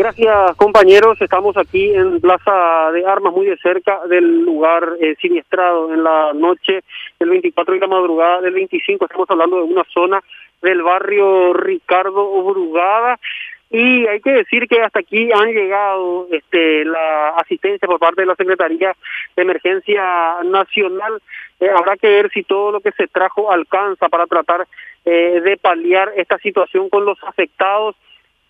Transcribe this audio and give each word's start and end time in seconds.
Gracias, 0.00 0.56
compañeros. 0.56 1.20
Estamos 1.20 1.58
aquí 1.58 1.94
en 1.94 2.22
Plaza 2.22 2.90
de 2.90 3.04
Armas, 3.04 3.34
muy 3.34 3.44
de 3.44 3.58
cerca 3.58 4.00
del 4.06 4.44
lugar 4.46 4.96
eh, 4.98 5.14
siniestrado 5.20 5.92
en 5.92 6.02
la 6.02 6.32
noche 6.32 6.80
del 7.18 7.28
24 7.28 7.74
y 7.74 7.80
la 7.80 7.86
madrugada 7.86 8.40
del 8.40 8.54
25. 8.54 9.04
Estamos 9.04 9.28
hablando 9.28 9.58
de 9.58 9.64
una 9.64 9.84
zona 9.92 10.22
del 10.62 10.82
barrio 10.82 11.52
Ricardo 11.52 12.42
Brugada. 12.44 13.20
Y 13.68 14.06
hay 14.06 14.22
que 14.22 14.30
decir 14.30 14.68
que 14.68 14.80
hasta 14.80 15.00
aquí 15.00 15.30
han 15.32 15.52
llegado 15.52 16.28
este, 16.32 16.86
la 16.86 17.36
asistencia 17.36 17.86
por 17.86 17.98
parte 18.00 18.22
de 18.22 18.26
la 18.26 18.36
Secretaría 18.36 18.96
de 19.36 19.42
Emergencia 19.42 20.38
Nacional. 20.44 21.20
Eh, 21.60 21.68
habrá 21.68 21.98
que 21.98 22.08
ver 22.08 22.30
si 22.30 22.42
todo 22.42 22.72
lo 22.72 22.80
que 22.80 22.92
se 22.92 23.06
trajo 23.06 23.52
alcanza 23.52 24.08
para 24.08 24.26
tratar 24.26 24.66
eh, 25.04 25.42
de 25.44 25.58
paliar 25.58 26.10
esta 26.16 26.38
situación 26.38 26.88
con 26.88 27.04
los 27.04 27.22
afectados. 27.22 27.96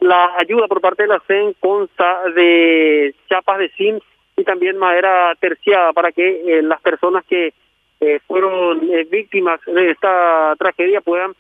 La 0.00 0.34
ayuda 0.38 0.66
por 0.66 0.80
parte 0.80 1.02
de 1.02 1.08
la 1.08 1.22
CEN 1.26 1.54
consta 1.60 2.22
de 2.34 3.14
chapas 3.28 3.58
de 3.58 3.68
zinc 3.70 4.02
y 4.36 4.44
también 4.44 4.78
madera 4.78 5.34
terciada 5.38 5.92
para 5.92 6.10
que 6.10 6.42
eh, 6.46 6.62
las 6.62 6.80
personas 6.80 7.24
que 7.26 7.52
eh, 8.00 8.20
fueron 8.26 8.80
eh, 8.90 9.06
víctimas 9.10 9.60
de 9.66 9.90
esta 9.90 10.54
tragedia 10.58 11.02
puedan 11.02 11.34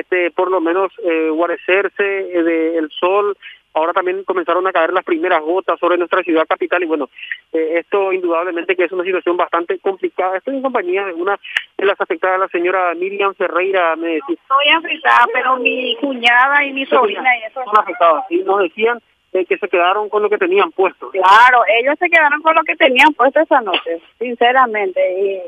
este 0.00 0.30
por 0.30 0.50
lo 0.50 0.60
menos 0.60 0.92
guarecerse 1.32 2.02
del 2.02 2.90
sol 2.90 3.36
ahora 3.76 3.92
también 3.92 4.24
comenzaron 4.24 4.66
a 4.66 4.72
caer 4.72 4.92
las 4.92 5.04
primeras 5.04 5.42
gotas 5.42 5.78
sobre 5.78 5.98
nuestra 5.98 6.22
ciudad 6.22 6.46
capital 6.46 6.82
y 6.82 6.86
bueno, 6.86 7.10
eh, 7.52 7.78
esto 7.78 8.10
indudablemente 8.10 8.74
que 8.74 8.84
es 8.84 8.92
una 8.92 9.04
situación 9.04 9.36
bastante 9.36 9.78
complicada. 9.78 10.38
Estoy 10.38 10.56
en 10.56 10.62
compañía 10.62 11.04
de 11.04 11.12
una 11.12 11.38
de 11.76 11.84
las 11.84 12.00
afectadas, 12.00 12.40
la 12.40 12.48
señora 12.48 12.94
Miriam 12.94 13.34
Ferreira, 13.34 13.94
me 13.96 14.14
decía. 14.14 14.36
Estoy 14.40 14.68
afectada, 14.74 15.26
pero 15.32 15.56
mi 15.58 15.94
cuñada 15.96 16.64
y 16.64 16.72
mi 16.72 16.86
sobrina 16.86 17.36
y 17.38 17.44
eso. 17.44 17.62
Son 17.64 17.78
afectadas, 17.78 18.24
y 18.30 18.38
nos 18.38 18.60
decían 18.60 18.98
eh, 19.32 19.44
que 19.44 19.58
se 19.58 19.68
quedaron 19.68 20.08
con 20.08 20.22
lo 20.22 20.30
que 20.30 20.38
tenían 20.38 20.72
puesto. 20.72 21.10
Claro, 21.10 21.62
ellos 21.68 21.96
se 21.98 22.08
quedaron 22.08 22.40
con 22.40 22.54
lo 22.54 22.62
que 22.62 22.76
tenían 22.76 23.12
puesto 23.12 23.40
esa 23.40 23.60
noche, 23.60 24.00
sinceramente. 24.18 25.00
Y 25.20 25.40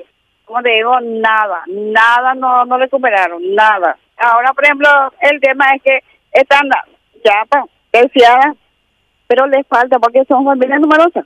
como 0.44 0.62
te 0.62 0.68
digo, 0.74 1.00
nada, 1.00 1.62
nada 1.66 2.34
no, 2.34 2.66
no 2.66 2.76
recuperaron, 2.76 3.54
nada. 3.54 3.96
Ahora, 4.18 4.52
por 4.52 4.64
ejemplo, 4.64 4.88
el 5.20 5.40
tema 5.40 5.66
es 5.74 5.82
que 5.82 5.98
están 6.32 6.68
ya, 7.24 7.44
pues, 7.48 7.64
terciada, 7.90 8.54
pero 9.26 9.46
les 9.46 9.66
falta 9.66 9.98
porque 9.98 10.24
son 10.26 10.44
familias 10.44 10.80
numerosas. 10.80 11.24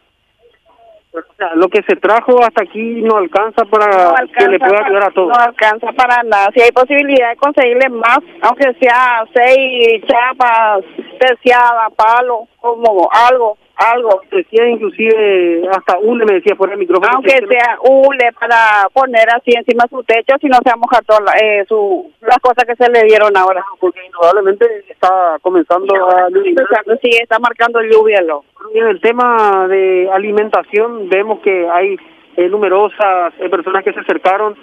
O 1.14 1.20
sea, 1.36 1.50
lo 1.56 1.68
que 1.68 1.82
se 1.82 1.94
trajo 1.96 2.42
hasta 2.42 2.62
aquí 2.62 3.02
no 3.02 3.18
alcanza 3.18 3.66
para 3.66 3.86
No 3.86 4.16
alcanza 4.16 4.38
que 4.38 4.48
le 4.48 4.58
pueda 4.58 4.72
para- 4.72 4.86
ayudar 4.86 5.04
a 5.04 5.10
todos. 5.10 5.28
No 5.28 5.34
alcanza 5.34 5.92
para 5.92 6.22
nada. 6.22 6.48
Si 6.54 6.60
hay 6.62 6.72
posibilidad 6.72 7.28
de 7.30 7.36
conseguirle 7.36 7.88
más, 7.90 8.18
aunque 8.40 8.72
sea 8.80 9.22
seis 9.34 10.02
chapas, 10.06 10.82
terciada, 11.20 11.88
palo, 11.94 12.48
como 12.58 13.10
algo, 13.12 13.58
algo. 13.76 14.20
Decía 14.30 14.68
inclusive 14.68 15.62
hasta 15.70 15.98
un 15.98 16.18
me 16.18 16.34
decía 16.34 16.54
fuera 16.56 16.72
del 16.72 16.80
micrófono. 16.80 17.10
Aunque 17.14 17.34
que- 17.40 17.46
sea 17.46 17.76
hule 17.82 18.30
para 18.38 18.88
poner 18.92 19.28
así 19.34 19.52
encima 19.56 19.84
su 19.90 20.02
techo, 20.04 20.36
si 20.40 20.46
no 20.48 20.56
se 20.58 20.70
va 20.70 20.74
a 20.74 20.76
mojar 20.76 21.04
todas 21.04 21.22
la- 21.22 21.34
eh, 21.40 21.64
su, 21.68 22.10
las 22.20 22.38
cosas 22.38 22.64
que 22.64 22.76
se 22.76 22.90
le 22.90 23.04
dieron 23.04 23.36
ahora. 23.36 23.64
porque 23.80 24.04
indudablemente 24.04 24.66
está 24.88 25.38
comenzando 25.42 25.94
a 26.08 26.28
Empezando, 26.28 26.96
sí, 27.02 27.10
está 27.20 27.38
marcando 27.38 27.80
lluvia. 27.82 28.20
Lo. 28.22 28.44
En 28.74 28.86
el 28.86 29.00
tema 29.00 29.66
de 29.68 30.08
alimentación 30.12 31.08
vemos 31.08 31.40
que 31.40 31.68
hay 31.68 31.96
eh, 32.36 32.48
numerosas 32.48 33.34
eh, 33.40 33.48
personas 33.50 33.84
que 33.84 33.92
se 33.92 34.00
acercaron, 34.00 34.56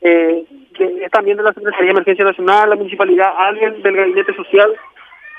eh, 0.00 0.44
de- 0.78 1.04
es 1.04 1.10
también 1.10 1.36
de 1.36 1.42
la 1.42 1.52
Secretaría 1.52 1.86
de 1.86 1.90
Emergencia 1.92 2.24
Nacional, 2.24 2.70
la 2.70 2.76
municipalidad, 2.76 3.32
alguien 3.36 3.82
del 3.82 3.96
Gabinete 3.96 4.34
Social. 4.34 4.72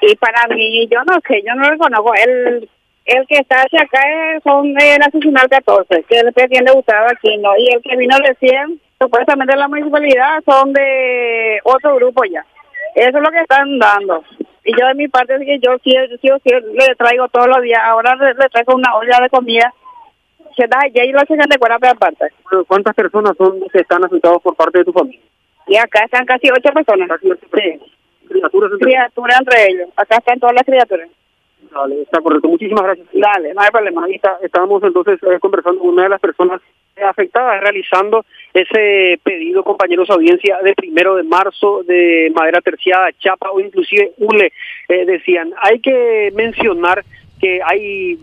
Y 0.01 0.15
para 0.15 0.47
mí, 0.53 0.87
yo 0.91 0.99
no 1.05 1.17
sé, 1.27 1.41
yo 1.45 1.55
no 1.55 1.69
lo 1.71 1.77
conozco. 1.77 2.13
El, 2.15 2.69
el 3.07 3.25
que 3.27 3.37
está 3.37 3.61
hacia 3.61 3.81
acá 3.81 3.99
es, 4.35 4.43
son 4.43 4.67
el 4.79 5.01
asesinato 5.01 5.47
14, 5.49 6.03
que 6.03 6.19
él 6.19 6.33
pretende 6.33 6.71
usar 6.73 7.05
aquí, 7.11 7.35
¿no? 7.37 7.51
Y 7.57 7.67
el 7.73 7.81
que 7.81 7.95
vino 7.97 8.15
recién, 8.19 8.79
supuestamente 9.01 9.53
de 9.53 9.59
la 9.59 9.67
municipalidad, 9.67 10.41
son 10.45 10.73
de 10.73 11.59
otro 11.63 11.95
grupo 11.95 12.23
ya. 12.25 12.45
Eso 12.95 13.17
es 13.17 13.23
lo 13.23 13.29
que 13.31 13.39
están 13.41 13.77
dando. 13.79 14.23
Y 14.63 14.71
yo 14.79 14.85
de 14.87 14.95
mi 14.95 15.07
parte 15.07 15.35
es 15.35 15.39
que 15.41 15.59
yo 15.59 15.77
sí, 15.83 15.91
sí, 16.21 16.29
sí 16.43 16.49
le 16.73 16.95
traigo 16.95 17.27
todos 17.29 17.47
los 17.47 17.61
días. 17.61 17.79
Ahora 17.83 18.15
le, 18.15 18.33
le 18.33 18.49
traigo 18.49 18.75
una 18.75 18.95
olla 18.95 19.19
de 19.21 19.29
comida. 19.29 19.73
Se 20.57 20.67
da 20.67 20.79
ya 20.93 21.05
y 21.05 21.11
lo 21.11 21.19
hacen 21.21 21.37
de 21.37 21.57
cuerda 21.57 21.77
aparte. 21.91 22.25
¿Cuántas 22.67 22.93
personas 22.95 23.33
son 23.37 23.59
que 23.71 23.79
están 23.79 24.03
afectados 24.03 24.41
por 24.41 24.55
parte 24.55 24.79
de 24.79 24.85
tu 24.85 24.91
familia? 24.91 25.21
Y 25.67 25.77
acá 25.77 26.03
están 26.03 26.25
casi 26.25 26.49
ocho 26.49 26.73
personas. 26.73 27.07
Casi 27.07 27.29
ocho 27.31 27.47
personas. 27.47 27.87
Criaturas 28.27 28.71
entre- 28.73 28.85
Criaturas 28.87 29.39
entre 29.39 29.65
ellos. 29.67 29.89
Acá 29.95 30.17
están 30.17 30.39
todas 30.39 30.55
las 30.55 30.63
criaturas. 30.65 31.09
Vale, 31.71 32.01
está 32.01 32.21
correcto. 32.21 32.47
Muchísimas 32.47 32.83
gracias. 32.83 33.07
Dale, 33.13 33.53
no 33.53 33.61
hay 33.61 33.69
problema. 33.69 34.05
Ahí 34.05 34.15
está, 34.15 34.37
estábamos 34.41 34.83
entonces 34.83 35.19
eh, 35.23 35.39
conversando 35.39 35.79
con 35.79 35.89
una 35.89 36.03
de 36.03 36.09
las 36.09 36.21
personas 36.21 36.61
afectadas, 37.03 37.61
realizando 37.61 38.25
ese 38.53 39.19
pedido, 39.23 39.63
compañeros, 39.63 40.09
audiencia 40.09 40.57
de 40.63 40.73
primero 40.73 41.15
de 41.15 41.23
marzo 41.23 41.83
de 41.83 42.31
madera 42.35 42.61
terciada, 42.61 43.11
chapa 43.19 43.51
o 43.51 43.59
inclusive 43.59 44.13
hule, 44.17 44.51
eh, 44.89 45.05
decían. 45.05 45.53
Hay 45.61 45.79
que 45.79 46.31
mencionar 46.33 47.03
que 47.39 47.59
hay 47.63 48.17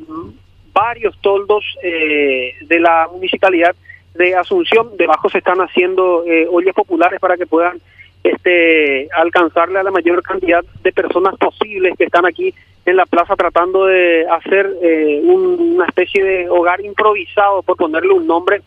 varios 0.73 1.17
toldos 1.21 1.65
eh, 1.83 2.55
de 2.63 2.81
la 2.81 3.09
municipalidad 3.13 3.75
de 4.15 4.35
Asunción, 4.37 4.97
debajo 4.97 5.29
se 5.29 5.39
están 5.39 5.59
haciendo 5.59 6.25
eh, 6.25 6.47
ollas 6.51 6.75
populares 6.75 7.19
para 7.21 7.37
que 7.37 7.47
puedan 7.47 7.81
este 8.23 9.09
alcanzarle 9.13 9.79
a 9.79 9.83
la 9.83 9.91
mayor 9.91 10.23
cantidad 10.23 10.65
de 10.83 10.93
personas 10.93 11.37
posibles 11.37 11.95
que 11.99 12.05
están 12.05 12.25
aquí 12.25 12.55
en 12.87 12.97
la 12.97 13.07
plaza 13.07 13.35
tratando 13.37 13.87
de 13.87 14.27
hacer 14.29 14.71
eh, 14.83 15.21
un- 15.25 15.75
una 15.77 15.87
especie 15.87 16.23
de 16.25 16.49
hogar 16.49 16.85
improvisado, 16.85 17.63
por 17.63 17.77
ponerle 17.77 18.13
un 18.13 18.27
nombre, 18.27 18.61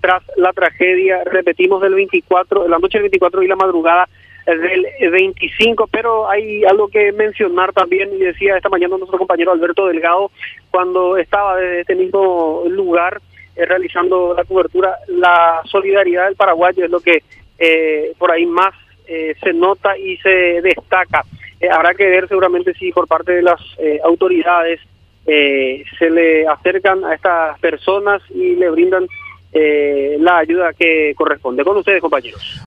tras 0.00 0.22
la 0.36 0.52
tragedia, 0.52 1.22
repetimos, 1.24 1.80
del 1.82 1.94
24, 1.94 2.68
la 2.68 2.78
noche 2.78 2.98
del 2.98 3.04
24 3.04 3.42
y 3.42 3.48
la 3.48 3.56
madrugada 3.56 4.08
del 4.46 4.86
25, 5.10 5.86
pero 5.90 6.28
hay 6.28 6.64
algo 6.64 6.88
que 6.88 7.12
mencionar 7.12 7.72
también, 7.72 8.10
y 8.14 8.18
decía 8.18 8.56
esta 8.56 8.68
mañana 8.68 8.98
nuestro 8.98 9.16
compañero 9.18 9.52
Alberto 9.52 9.86
Delgado, 9.86 10.30
cuando 10.70 11.16
estaba 11.16 11.56
desde 11.56 11.80
este 11.80 11.94
mismo 11.94 12.64
lugar 12.68 13.22
eh, 13.56 13.64
realizando 13.64 14.34
la 14.36 14.44
cobertura, 14.44 14.96
la 15.08 15.62
solidaridad 15.64 16.26
del 16.26 16.36
paraguayo 16.36 16.84
es 16.84 16.90
lo 16.90 17.00
que 17.00 17.22
eh, 17.58 18.12
por 18.18 18.30
ahí 18.32 18.44
más 18.44 18.74
eh, 19.06 19.34
se 19.42 19.52
nota 19.54 19.96
y 19.96 20.16
se 20.18 20.60
destaca. 20.60 21.22
Eh, 21.64 21.68
habrá 21.70 21.94
que 21.94 22.06
ver 22.06 22.28
seguramente 22.28 22.74
si 22.74 22.92
por 22.92 23.06
parte 23.06 23.32
de 23.32 23.42
las 23.42 23.60
eh, 23.78 23.98
autoridades 24.04 24.80
eh, 25.26 25.82
se 25.98 26.10
le 26.10 26.46
acercan 26.46 27.02
a 27.04 27.14
estas 27.14 27.58
personas 27.58 28.20
y 28.30 28.54
le 28.56 28.68
brindan 28.68 29.06
eh, 29.50 30.16
la 30.20 30.38
ayuda 30.38 30.74
que 30.74 31.14
corresponde. 31.16 31.64
Con 31.64 31.78
ustedes, 31.78 32.02
compañeros. 32.02 32.60